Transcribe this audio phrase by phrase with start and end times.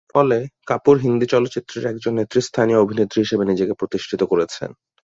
[0.15, 0.37] ফলে,
[0.67, 4.69] কাপুর হিন্দি চলচ্চিত্রের একজন নেতৃস্থানীয় অভিনেত্রী হিসেবে নিজেকে প্রতিষ্ঠিত করেছেন।